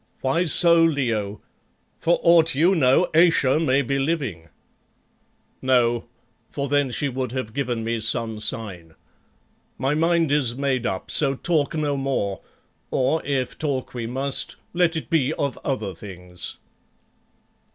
"Why 0.21 0.45
so, 0.45 0.83
Leo? 0.83 1.41
For 1.99 2.19
aught 2.23 2.55
you 2.55 2.73
know 2.73 3.07
Ayesha 3.13 3.59
may 3.59 3.83
be 3.83 3.99
living." 3.99 4.49
"No; 5.61 6.07
for 6.49 6.67
then 6.67 6.89
she 6.89 7.07
would 7.07 7.31
have 7.33 7.53
given 7.53 7.83
me 7.83 7.99
some 7.99 8.39
sign. 8.39 8.95
My 9.77 9.93
mind 9.93 10.31
is 10.31 10.55
made 10.55 10.87
up, 10.87 11.11
so 11.11 11.35
talk 11.35 11.75
no 11.75 11.95
more, 11.97 12.41
or, 12.89 13.23
if 13.23 13.59
talk 13.59 13.93
we 13.93 14.07
must, 14.07 14.55
let 14.73 14.95
it 14.95 15.11
be 15.11 15.33
of 15.33 15.59
other 15.63 15.93
things." 15.93 16.57